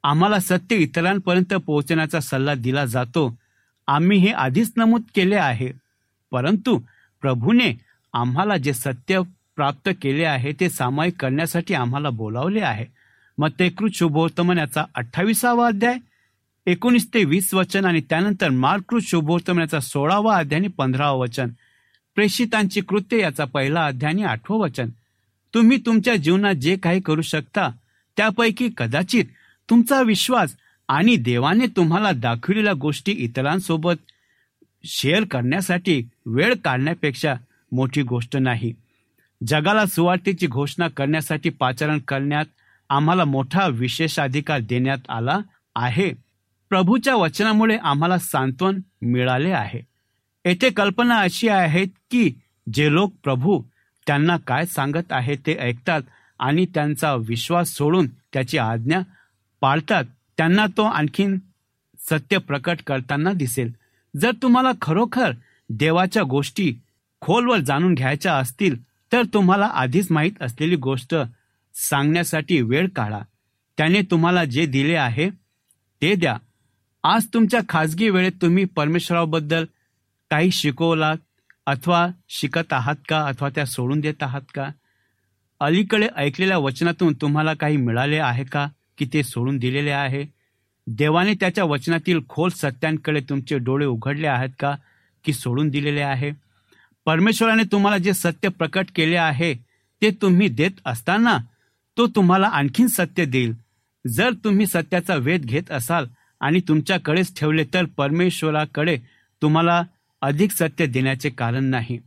आम्हाला 0.02 0.40
सत्य 0.40 0.76
इतरांपर्यंत 0.76 1.54
पोहोचण्याचा 1.54 2.21
सल्ला 2.21 2.54
दिला 2.54 2.85
जातो. 2.85 3.37
आम्ही 3.87 4.18
हे 4.18 4.30
आधीच 4.30 4.73
नमूद 4.76 5.02
केले 5.14 5.35
आहे. 5.35 5.71
परंतु 6.30 6.80
प्रभूने 7.21 7.80
आम्हाला 8.12 8.56
जे 8.56 8.73
सत्य 8.73 9.21
प्राप्त 9.56 9.90
केले 10.02 10.25
आहे 10.25 10.52
ते 10.61 10.71
सामायिक 10.71 11.14
करण्यासाठी 11.21 11.75
आम्हाला 11.75 12.11
बोलावले 12.11 12.61
आहे. 12.61 12.87
मग 13.38 13.49
ते 13.59 13.68
कृत 13.68 13.90
शुभोर्तमन 13.94 14.59
याचा 14.59 14.85
अठ्ठावीसावा 14.94 15.66
अध्याय 15.66 15.97
एकोणीस 16.66 17.09
ते 17.14 17.25
वीस 17.25 17.54
वचन 17.54 17.85
आणि 17.85 18.00
त्यानंतर 18.00 18.49
मार्कृत 18.49 19.00
शुभोर्तमन 19.02 19.61
याचा 19.61 19.80
सोळावा 19.80 20.37
अध्याय 20.37 20.59
आणि 20.59 20.68
पंधरावा 20.68 21.18
वचन. 21.18 21.49
प्रेषितांची 22.14 22.80
कृत्य 22.80 23.21
याचा 23.21 23.44
पहिला 23.44 23.87
अध्याय 23.87 24.12
आणि 24.12 24.23
आठवं 24.23 24.59
वचन. 24.59 24.88
तुम्ही 25.54 25.78
तुमच्या 25.87 26.16
जीवनात 26.16 26.54
जे 26.54 26.76
काही 26.76 27.00
करू 27.00 27.23
शकता 27.23 27.71
त्यापैकी 28.16 28.71
कदाचित 28.76 29.25
तुमचा 29.73 30.02
विश्वास 30.02 30.55
आणि 30.88 31.17
देवाने 31.17 31.67
तुम्हाला 31.67 32.12
दाखविलेल्या 32.12 32.73
गोष्टी 32.73 33.12
इतरांसोबत 33.12 33.95
शेअर 34.85 35.25
करण्यासाठी 35.25 36.09
वेळ 36.26 36.55
काढण्यापेक्षा 36.64 37.35
मोठी 37.73 38.02
गोष्ट 38.02 38.37
नाही. 38.37 38.73
जगाला 39.47 39.87
सुवार्थेची 39.87 40.47
घोषणा 40.47 40.88
करण्यासाठी 40.88 41.50
पाचारण 41.50 41.99
करण्यात 41.99 42.45
आम्हाला 42.88 43.25
मोठा 43.25 43.67
विशेषाधिकार 43.67 44.61
देण्यात 44.61 44.99
आला 45.09 45.38
आहे. 45.76 46.12
प्रभूच्या 46.69 47.14
वचनामुळे 47.14 47.76
आम्हाला 47.76 48.19
सांत्वन 48.19 48.81
मिळाले 49.02 49.50
आहे. 49.50 49.80
येथे 50.45 50.71
कल्पना 50.71 51.21
अशी 51.21 51.49
आहे 51.49 51.87
की 51.87 52.35
जे 52.75 52.93
लोक 52.93 53.13
प्रभू 53.25 53.63
त्यांना 54.06 54.37
काय 54.37 54.67
सांगत 54.67 55.13
आहे 55.13 55.37
ते 55.37 55.54
ऐकतात 55.54 56.02
आणि 56.39 56.67
त्यांचा 56.67 57.15
विश्वास 57.15 57.69
सोडून 57.69 58.06
त्याची 58.06 58.58
आज्ञा 58.58 59.00
पाळतात 59.62 60.04
त्यांना 60.36 60.66
तो 60.76 60.84
आणखीन 60.84 61.38
सत्य 61.98 62.38
प्रकट 62.38 62.78
करताना 62.86 63.32
दिसेल. 63.32 63.72
जर 64.20 64.30
तुम्हाला 64.42 64.70
खरोखर 64.82 65.32
देवाच्या 65.70 66.22
गोष्टी 66.22 66.72
खोलवर 67.20 67.58
जाणून 67.58 67.94
घ्यायच्या 67.94 68.34
असतील 68.36 68.82
तर 69.12 69.22
तुम्हाला 69.34 69.66
आधीच 69.66 70.10
माहीत 70.10 70.42
असलेली 70.42 70.76
गोष्ट 70.76 71.14
सांगण्यासाठी 71.75 72.60
वेळ 72.62 72.88
काढा. 72.96 73.20
त्याने 73.76 74.00
तुम्हाला 74.02 74.44
जे 74.44 74.66
दिले 74.66 74.96
आहे 74.96 75.30
ते 76.02 76.14
द्या. 76.14 76.36
आज 77.04 77.26
तुमच्या 77.34 77.60
खाजगी 77.68 78.10
वेळेत 78.10 78.32
तुम्ही 78.42 78.64
परमेश्वराबद्दल 78.64 79.64
काही 80.30 80.50
शिकवलात 80.50 81.16
अथवा 81.66 82.08
शिकत 82.28 82.72
आहात 82.72 82.96
का 83.08 83.25
अथवा 83.26 83.48
त्या 83.48 83.66
सोडून 83.66 84.00
देत 84.00 84.22
आहात 84.22 84.52
का? 84.54 84.68
अलीकडे 85.60 86.08
ऐकलेल्या 86.16 86.58
वचनातून 86.58 87.14
तुम्हाला 87.14 87.54
काही 87.54 87.76
मिळाले 87.76 88.18
आहे 88.18 88.44
का? 88.44 88.68
की 89.02 89.08
ते 89.12 89.23
सोडून 89.23 89.56
दिलेले 89.58 89.91
आहे. 89.91 90.25
देवाने 90.86 91.34
त्याच्या 91.34 91.65
वचनातील 91.65 92.21
खोल 92.28 92.50
सत्यांकडे 92.50 93.21
तुमचे 93.21 93.58
डोळे 93.58 93.86
उघडले 93.86 94.26
आहेत 94.26 94.50
का 94.60 94.75
की 95.25 95.32
सोडून 95.32 95.69
दिलेले 95.69 96.00
आहे? 96.00 96.30
परमेश्वराने 97.04 97.62
तुम्हाला 97.73 97.99
जे 97.99 98.12
सत्य 98.12 98.49
प्रकट 98.49 98.86
केले 98.95 99.17
आहे 99.17 99.54
ते 100.02 100.10
तुम्ही 100.10 100.49
देत 100.49 100.71
असताना 100.86 101.38
तो 101.97 102.06
तुम्हाला 102.06 102.47
आणखीन 102.47 102.86
सत्य 102.86 103.25
देईल. 103.25 103.52
जर 104.06 104.30
तुम्ही 104.45 104.67
सत्याचा 104.67 105.15
वेध 105.15 105.43
घेत 105.43 105.71
असाल 105.71 106.06
आणि 106.41 106.60
तुमच्याकडेच 106.60 107.38
ठेवले 107.41 107.65
तर 107.75 107.84
परमेश्वराकडे 107.84 108.97
तुम्हाला 109.43 109.82
अधिक 110.23 110.50
सत्य 110.50 110.86
देण्याचे 110.86 111.30
कारण 111.30 111.65
नाही. 111.65 111.99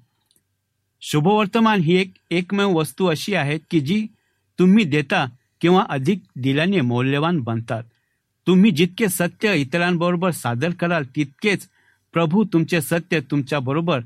शुभवर्तमान 1.01 1.79
ही 1.79 1.95
एक 1.95 2.13
एकमेव 2.31 2.69
वस्तू 2.69 3.05
अशी 3.05 3.36
आहे 3.36 3.58
की 3.71 3.79
जी 3.79 4.05
तुम्ही 4.60 4.84
देता 4.84 5.25
किंवा 5.65 5.86
अधिक 5.89 6.19
दिल्याने 6.36 6.82
मौल्यवान 6.82 7.39
बनतात. 7.39 7.84
तुम्ही 8.47 8.71
जितके 8.71 9.08
सत्य 9.10 9.54
इतरांबरोबर 9.58 10.32
सादर 10.32 10.71
कराल 10.71 11.04
तितकेच 11.15 11.67
प्रभू 12.13 12.43
तुमचे 12.54 12.82
सत्य 12.82 13.19
तुमच्याबरोबर 13.21 14.01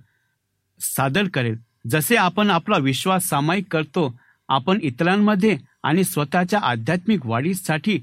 सादर 0.79 1.27
करेल. 1.27 1.55
जसे 1.87 2.15
आपण 2.15 2.49
आपला 2.49 2.77
विश्वास 2.77 3.25
सामायिक 3.25 3.65
करतो 3.71 4.19
आपण 4.49 4.79
इतरांमध्ये 4.81 5.57
आणि 5.83 6.03
स्वतःच्या 6.03 6.59
आध्यात्मिक 6.59 7.25
वाढीसाठी 7.25 7.97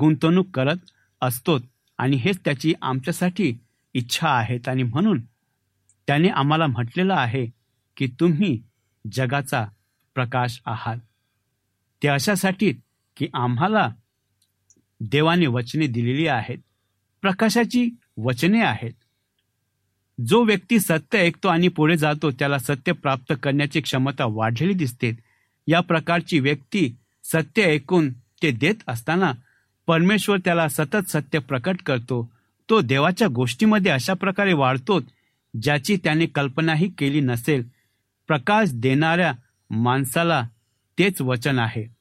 गुंतवणूक 0.00 0.46
करत 0.54 0.90
असतो 1.20 1.58
आणि 1.98 2.16
हेच 2.16 2.38
त्याची 2.44 2.74
आमच्यासाठी 2.82 3.52
इच्छा 3.94 4.28
आहेत 4.28 4.68
आणि 4.68 4.82
म्हणून 4.82 5.20
त्याने 6.06 6.28
आम्हाला 6.28 6.66
म्हटलेलं 6.66 7.14
आहे 7.14 7.46
की 7.96 8.06
तुम्ही 8.20 8.60
जगाचा 9.12 9.66
प्रकाश 10.14 10.60
आहात. 10.66 10.96
ते 12.02 12.08
अशासाठी 12.08 12.72
की 13.20 13.28
आम्हाला 13.34 13.90
देवाने 15.00 15.46
वचने 15.46 15.86
दिलेली 15.86 16.26
आहेत 16.26 16.58
प्रकाशाची 17.22 17.88
वचने 18.16 18.62
आहेत. 18.62 18.92
जो 20.26 20.42
व्यक्ती 20.42 20.80
सत्य 20.80 21.18
ऐकतो 21.18 21.48
आणि 21.48 21.68
पुढे 21.68 21.96
जातो 21.96 22.30
त्याला 22.30 22.58
सत्य 22.58 22.92
प्राप्त 22.92 23.32
करण्याची 23.42 23.80
क्षमता 23.80 24.24
वाढलेली 24.28 24.74
दिसते. 24.74 25.12
या 25.66 25.80
प्रकारची 25.80 26.40
व्यक्ती 26.40 26.96
सत्य 27.24 27.62
ऐकून 27.62 28.12
ते 28.12 28.50
देत 28.50 28.74
असताना 28.88 29.32
परमेश्वर 29.86 30.38
त्याला 30.38 30.68
सतत 30.68 31.08
सत्य 31.08 31.38
प्रकट 31.38 31.76
करतो. 31.86 32.30
तो 32.68 32.80
देवाच्या 32.80 33.28
गोष्टीमध्ये 33.28 33.92
अशा 33.92 34.14
प्रकारे 34.14 34.52
वाढतो 34.52 35.00
ज्याची 35.62 35.96
त्याने 35.96 36.26
कल्पनाही 36.26 36.88
केली 36.88 37.20
नसेल. 37.20 37.68
प्रकाश 38.26 38.68
देणाऱ्या 38.72 39.32
माणसाला 39.70 40.48
तेच 40.98 41.20
वचन 41.20 41.58
आहे. 41.58 41.99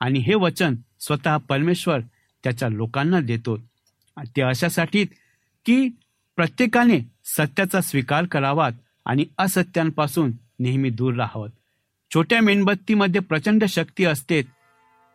आणि 0.00 0.18
हे 0.18 0.34
वचन 0.34 0.74
स्वतः 1.00 1.36
परमेश्वर 1.36 2.00
त्याच्या 2.44 2.68
लोकांना 2.68 3.20
देतो. 3.20 3.56
ते 4.36 4.42
अशासाठी 4.42 5.04
की 5.66 5.88
प्रत्येकाने 6.36 7.00
सत्याचा 7.24 7.80
स्वीकार 7.80 8.24
करावा 8.24 8.68
आणि 9.06 9.24
असत्यांपासून 9.38 10.32
नेहमी 10.58 10.90
दूर 10.90 11.14
राहावं. 11.14 11.48
छोट्या 12.14 12.40
मेणबत्तीमध्ये 12.40 13.20
प्रचंड 13.20 13.64
शक्ती 13.64 14.04
असते 14.04 14.42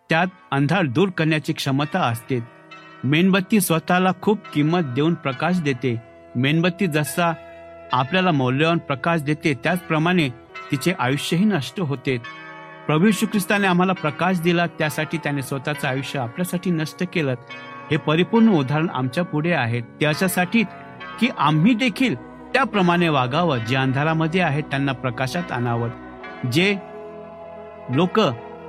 त्यात 0.09 0.27
अंधार 0.51 0.85
दूर 0.85 1.09
करण्याची 1.09 1.53
क्षमता 1.53 1.99
असते. 1.99 2.39
मेणबत्ती 3.03 3.61
स्वतःला 3.61 4.11
खूप 4.21 4.39
किंमत 4.53 4.79
देऊन 4.79 5.13
प्रकाश 5.13 5.59
देते. 5.59 5.97
मेणबत्ती 6.35 6.87
जसा 6.87 7.33
आपल्याला 7.91 8.31
मौल्यवान 8.31 8.77
प्रकाश 8.77 9.21
देते 9.21 9.53
त्याचप्रमाणे 9.53 10.29
तिचे 10.71 10.93
आयुष्यही 10.99 11.45
नष्ट 11.45 11.79
होते. 11.79 12.17
प्रभू 12.87 13.11
श्री 13.11 13.27
ख्रिस्ताने 13.27 13.67
आम्हाला 13.67 13.93
प्रकाश 13.93 14.39
दिला 14.39 14.67
त्यासाठी 14.67 15.17
त्याने 15.17 15.41
स्वतःचं 15.41 15.87
आयुष्य 15.87 16.19
आपल्यासाठी 16.19 16.71
नष्ट 16.71 17.03
केलं. 17.13 17.35
हे 17.91 17.97
परिपूर्ण 17.97 18.49
उदाहरण 18.49 18.87
आमच्या 18.93 19.23
पुढे 19.23 19.51
आहे. 19.51 19.81
त्याच्यासाठी 19.81 20.63
की 21.19 21.29
आम्ही 21.37 21.73
देखील 21.73 22.15
त्याप्रमाणे 22.53 23.09
वागावं 23.09 23.57
जे 23.57 23.75
अंधारामध्ये 23.75 24.41
आहेत 24.41 24.63
त्यांना 24.63 24.91
प्रकाशात 24.91 25.51
आणावं. 25.51 25.89
जे 26.51 26.77
लोक 27.89 28.19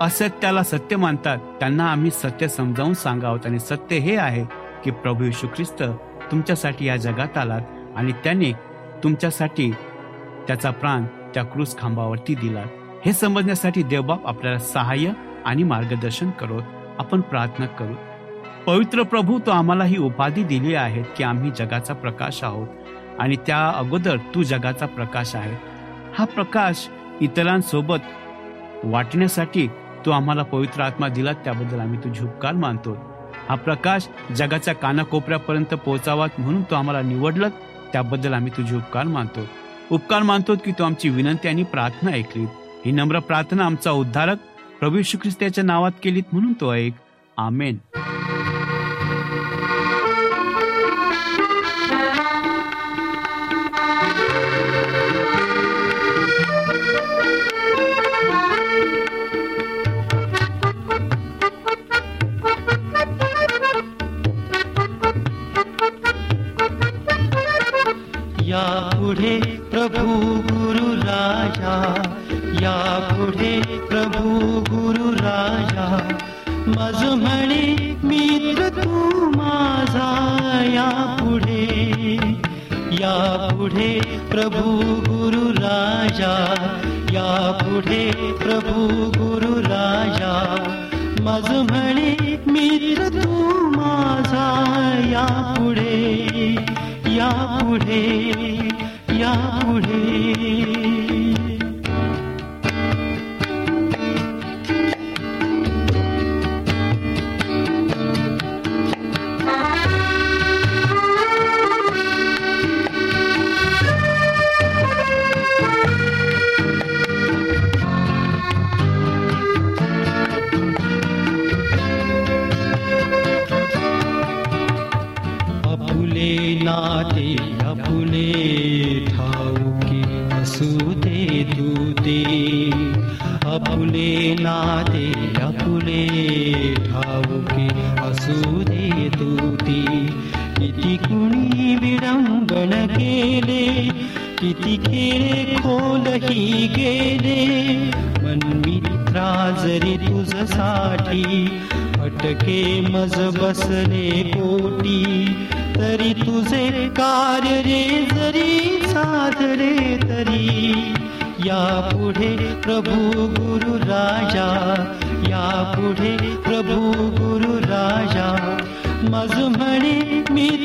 असत्याला 0.01 0.63
सत्य 0.63 0.97
मानतात 0.97 1.39
त्यांना 1.61 1.91
आम्ही 1.91 2.11
सत्य 2.11 2.49
समजावून 2.49 2.95
सांगावं. 2.95 3.39
आणि 3.45 3.59
सत्य 3.59 3.97
हे 3.97 4.17
आहे 4.17 4.45
की 4.85 4.91
प्रभू 4.91 5.25
यशू 5.25 5.47
ख्रिस्त 5.47 5.83
तुमच्यासाठी 6.31 6.87
या 6.87 6.97
जगात 6.97 7.39
आलात 7.39 7.63
आणि 7.97 8.13
त्याने 8.13 8.53
तुमच्यासाठी 9.05 9.73
त्याचा 10.47 10.71
प्राण 10.71 11.05
त्या 11.35 11.43
क्रूस 11.45 11.79
खांबावरती 11.79 12.35
दिला 12.35 12.63
हे 13.07 13.13
समजण्यासाठी 13.13 13.83
देवबाप 13.83 14.27
आपल्याला 14.27 14.59
सहाय्य 14.59 15.11
आणि 15.45 15.63
मार्गदर्शन 15.63 16.31
करोत. 16.31 16.63
आपण 16.99 17.21
प्रार्थना 17.21 17.67
करू. 17.67 17.95
पवित्र 18.67 19.03
प्रभू 19.03 19.39
तो 19.39 19.51
आम्हाला 19.51 19.85
ही 19.85 19.97
उपाधी 19.97 20.43
दिली 20.45 20.75
आहे 20.75 21.03
की 21.03 21.25
आम्ही 21.25 21.51
जगाचा 21.59 21.95
प्रकाश 21.95 22.45
आहोत 22.45 22.69
आणि 23.19 23.37
त्या 23.37 23.69
अगोदर 23.69 24.17
तू 24.35 24.43
जगाचा 24.43 24.87
प्रकाश 24.87 25.35
आहे. 25.37 25.57
हा 26.19 26.25
प्रकाश 26.25 26.89
इतरांसोबत 27.21 28.11
वाटण्यासाठी 28.85 29.69
तू 30.07 30.11
आम्हाला 30.11 30.43
पवित्र 30.43 30.83
आत्मा 30.83 31.09
दिला 31.09 31.33
त्याबद्दल 31.33 31.81
आम्ही 31.81 31.99
तुझे 31.99 32.25
उपकार 32.25 32.53
मानतो. 32.53 32.97
हा 33.49 33.55
प्रकाश 33.55 34.09
जगाच्या 34.37 34.75
कानाकोपऱ्यापर्यंत 34.75 35.75
पोहोचावा 35.75 36.27
म्हणून 36.39 36.63
तू 36.63 36.75
आम्हाला 36.75 37.03
निवडलं 37.03 37.49
त्याबद्दल 37.93 38.35
आम्ही 38.35 38.53
तुझे 38.57 38.77
उपकार 38.77 39.05
मानतो. 39.05 39.41
उपकार 39.91 40.23
मानतो 40.23 40.57
की 40.57 40.73
तू 40.73 40.85
आमची 40.85 41.09
विनंती 41.09 41.49
आणि 41.49 41.63
प्रार्थना 41.63 42.11
ऐकली 42.11 42.47
ही 42.87 42.93
नम्र 42.93 43.19
प्रार्थना 43.19 43.65
आमचा 43.65 43.91
उद्धारक 43.91 44.39
प्रभू 44.81 45.03
श्री 45.03 45.19
ख्रिस्ताच्या 45.23 45.65
नावात 45.65 45.93
केलीत 46.03 46.23
म्हणून 46.33 46.53
तो 46.53 46.75
ऐक 46.75 46.93
आमेन. 47.37 47.79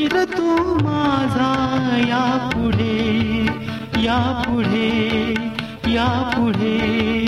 राहशील 0.03 0.37
तू 0.37 0.75
माझा 0.83 1.97
या 2.07 2.49
पुढे 2.53 3.45
या 4.03 4.19
पुढे 4.45 5.33
या 5.93 6.07
पुढे 6.35 7.20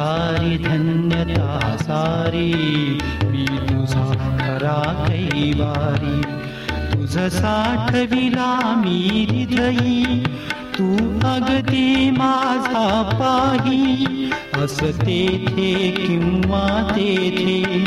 सारी 0.00 0.58
धन्यता 0.58 1.76
सारी। 1.76 2.54
मी 3.24 3.46
तुझा 3.46 4.04
खरा 4.14 5.06
कैवारी। 5.08 6.20
तुझ 6.92 7.18
साठविला 7.18 8.76
मी 8.76 9.26
हृदयी। 9.30 10.04
तू 10.78 10.96
अगदी 11.28 12.10
माझा 12.10 13.02
पाही। 13.02 14.06
अस 14.54 14.80
तेथे 14.80 15.90
किंवा 15.90 16.92
तेथे 16.92 17.78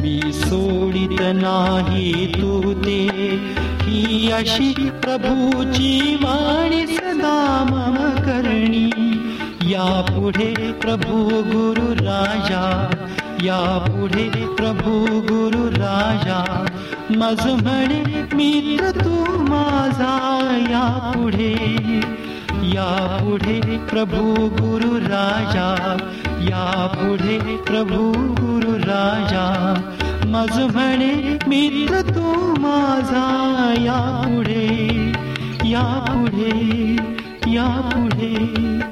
मी 0.00 0.20
सोडित 0.32 1.18
नाही 1.20 2.26
तू 2.26 2.74
ते। 2.74 3.08
ही 3.82 4.30
अशी 4.30 4.74
प्रभूची 4.90 6.14
वाणी 6.14 6.86
सदा 6.86 7.64
मम 7.64 7.96
करणी। 8.24 9.01
या 9.72 9.84
पुढे 10.08 10.46
प्रभू 10.80 11.18
गुरु 11.50 11.84
राजा 11.98 12.62
या 13.44 13.58
पुढे 13.84 14.24
प्रभू 14.56 14.92
गुरु 15.28 15.62
राजा 15.74 16.40
मज 17.20 17.46
म्हणे 17.62 18.00
मित्र 18.36 18.90
तू 18.98 19.38
माझा 19.48 20.12
या 20.72 20.82
पुढे 21.14 21.54
या 22.74 22.90
पुढे 23.22 23.78
प्रभू 23.90 24.22
गुरु 24.58 24.92
राजा 25.06 25.66
या 26.50 26.64
पुढे 26.96 27.38
प्रभू 27.70 28.12
गुरु 28.40 28.76
राजा 28.90 29.46
मज 30.34 30.58
म्हणे 30.74 31.12
मित्र 31.48 32.02
तू 32.14 32.36
माझा 32.66 33.26
या 33.84 34.00
पुढे 34.26 34.66
या 35.70 35.88
पुढे 36.08 36.60
या 37.54 37.68
पुढे 37.92 38.91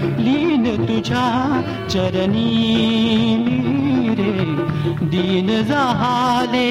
लीन 0.23 0.65
तुझ्या 0.87 1.27
चरणी 1.91 3.35
मेरे 3.45 4.31
दीन 5.11 5.49
झाले 5.61 6.69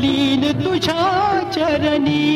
लीन 0.00 0.50
तुझ्या 0.64 1.02
चरणी। 1.54 2.26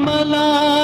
मला 0.00 0.79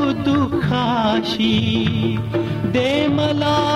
दुखाशी। 0.00 1.76
दे 2.64 3.06
मला 3.08 3.72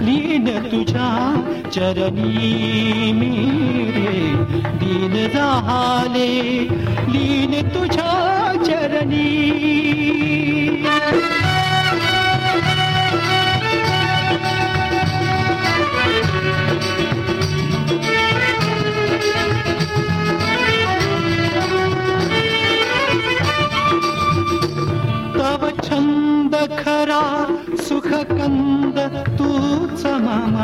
लीन 0.00 0.46
तुझ्या 0.72 1.10
चरणी 1.74 3.12
मेरे. 3.12 4.34
दीन 4.80 5.28
झाले 5.34 6.28
लीन 7.08 7.68
तुझ्या 7.68 8.52
चरणी. 8.64 9.52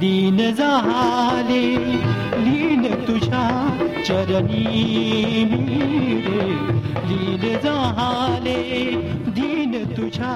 दीन 0.00 0.54
झाले 0.54 1.62
लीन 2.44 2.84
तुझ्या 3.08 3.44
चरणी 4.06 5.44
मेरे 5.44 6.46
लीन 7.08 7.58
झाले 7.58 8.90
दीन 9.30 9.84
तुझ्या 9.96 10.34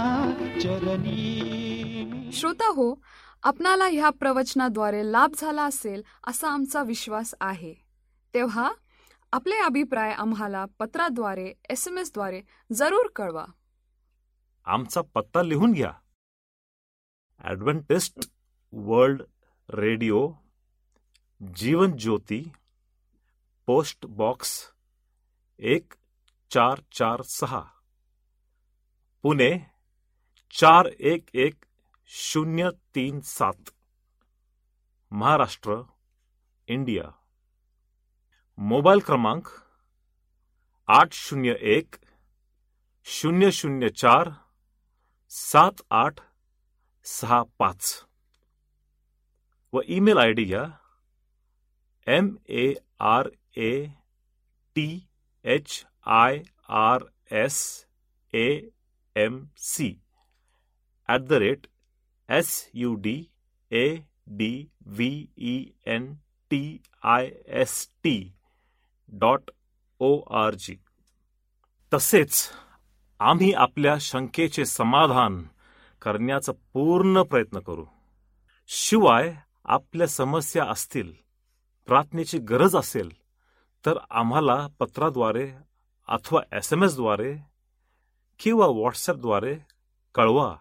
चरणी 0.62 2.30
श्रोता 2.32 2.68
हो 2.68 2.94
आपणाला 3.42 3.84
ह्या 3.84 4.10
प्रवचनाद्वारे 4.10 5.12
लाभ 5.12 5.30
झाला 5.38 5.62
असेल 5.62 6.02
असा 6.26 6.48
आमचा 6.48 6.82
विश्वास 6.82 7.34
आहे. 7.40 7.74
तेव्हा 8.34 8.70
आपले 9.32 9.56
अभिप्राय 9.56 10.12
आम्हाला 10.12 10.64
पत्राद्वारे 10.78 11.52
एस 11.70 11.88
एम 11.88 11.98
एसद्वारे 11.98 12.40
जरूर 12.72 13.06
कळवा. 13.16 13.44
आमचा 14.64 15.00
पत्ता 15.14 15.42
लिहून 15.42 15.72
घ्या. 15.72 15.92
Adventist 17.44 18.30
World 18.72 19.22
Radio 19.70 20.32
Jeevan 21.42 21.96
Jyoti 21.96 22.52
post 23.66 24.06
box 24.06 24.72
एक 25.58 25.94
चार 26.50 26.82
चार 26.92 27.22
सहा. 27.22 27.60
पुणे 29.22 29.58
चार 30.50 30.86
एक 30.86 31.24
एक 31.34 31.64
शून्य 32.06 32.70
तीन 32.94 33.20
सात. 33.20 33.70
महाराष्ट्र 35.12 35.82
इंडिया. 36.68 37.02
मोबाईल 38.58 38.98
क्रमांक 38.98 39.48
आठ 40.88 41.12
शून्य 41.12 41.54
एक 41.60 41.94
शून्य 43.04 43.50
शून्य 43.50 43.88
चार 43.88 44.30
सात 45.28 45.82
आठ 45.90 46.14
सहा 47.04 47.42
पाच. 47.58 48.04
व 49.74 49.80
ईमेल 49.88 50.18
आय 50.18 50.32
डी 50.32 50.44
घ्या 50.44 50.64
M 52.06 52.34
A 52.48 52.72
R 53.00 53.28
A 53.56 53.86
T 54.76 54.88
H 55.44 55.84
I 56.06 56.42
R 56.68 57.02
S 57.42 57.86
A 58.34 58.46
M 59.16 59.44
C 59.56 59.88
at 61.08 61.20
the 61.20 61.32
rate 61.32 61.66
S 62.28 62.70
U 62.74 62.94
D 62.94 63.16
A 63.70 63.86
D 64.38 64.52
V 64.86 65.26
E 65.36 65.56
N 65.86 66.14
T 66.50 66.62
I 67.02 67.30
S 67.62 67.88
T 68.04 68.16
dot 69.08 69.50
O 70.00 70.18
R 70.42 70.54
G 70.54 70.76
तसेच 71.92 72.50
आम्ही 73.20 73.52
आपल्या 73.52 73.96
शंकेचे 74.00 74.64
समाधान 74.64 75.42
करण्याचा 76.02 76.52
पूर्ण 76.72 77.22
प्रयत्न 77.22 77.58
करू. 77.58 77.84
शिवाय 78.68 79.34
आपल्या 79.64 80.06
समस्या 80.06 80.64
असतील 80.64 81.12
प्रार्थनेची 81.86 82.38
गरज 82.38 82.76
असेल 82.76 83.12
तर 83.86 83.98
आम्हाला 84.10 84.66
पत्राद्वारे 84.78 85.52
अथवा 86.08 86.42
एस 86.52 86.72
एम 86.72 86.84
एसद्वारे 86.84 87.36
किंवा 88.40 88.66
व्हॉट्सॲपद्वारे 88.66 89.58
कळवा. 90.14 90.56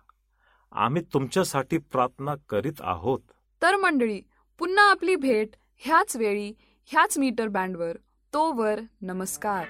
आम्ही 0.72 1.02
तुमच्यासाठी 1.02 1.78
प्रार्थना 1.78 2.36
करीत 2.50 2.82
आहोत. 2.82 3.20
तर 3.62 3.76
मंडळी 3.76 4.22
पुन्हा 4.60 4.92
आपली 4.92 5.16
भेट 5.16 5.50
ह्याच 5.78 6.16
वेळी 6.18 6.54
ह्याच 6.86 7.18
मीटर 7.18 7.48
बँडवर. 7.48 7.98
तोवर 8.34 8.80
नमस्कार. 9.02 9.66